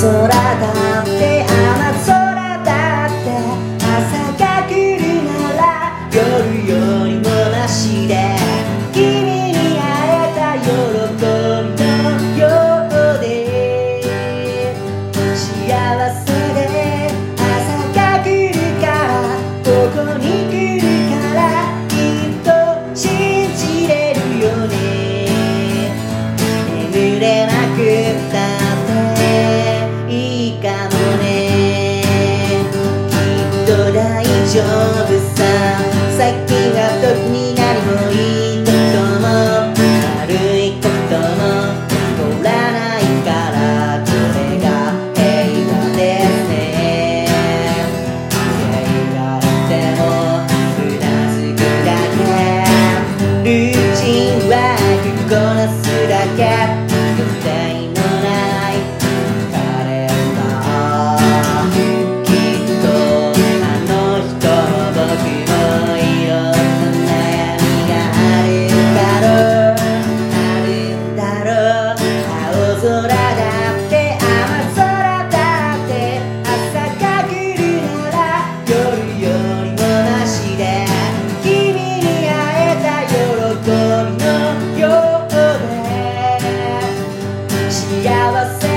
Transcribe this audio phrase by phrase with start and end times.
[0.00, 1.33] 空だって
[34.54, 34.66] 丈夫
[35.34, 35.42] さ
[36.16, 36.22] 先
[36.76, 38.14] が特に何もい
[38.54, 39.26] いことも
[40.22, 41.42] 悪いことも
[41.88, 43.58] 起こらないから
[43.98, 44.64] これが
[45.16, 45.18] 映
[45.66, 46.54] 画ですね
[47.16, 47.26] 映
[49.12, 49.18] 画
[49.68, 50.02] でも
[50.78, 52.22] うなずくだけ
[53.42, 54.46] ルーチン。
[54.48, 56.93] ワークこなすだけ
[72.84, 74.84] 空だって雨空
[75.30, 75.40] だ
[75.74, 78.14] って朝限りなら
[78.68, 78.76] 夜
[79.22, 79.32] よ
[79.64, 80.62] りもマシで
[81.42, 82.32] 君に会
[82.68, 83.16] えた喜
[83.64, 83.72] び
[84.22, 84.24] の
[84.78, 84.84] よ
[85.24, 85.88] うで
[87.70, 87.72] 幸
[88.60, 88.73] せ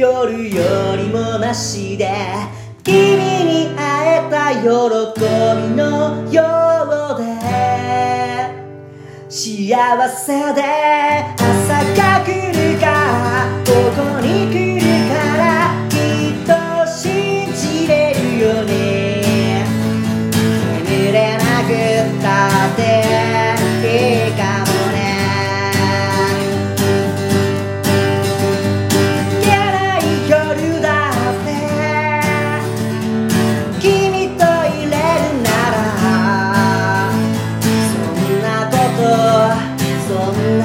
[0.00, 2.10] 夜よりもマシで
[2.82, 6.40] 君に会えた喜びのよ
[7.18, 7.30] うで。
[9.28, 10.62] 幸せで
[11.36, 14.09] 朝が来るか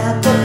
[0.05, 0.44] らそ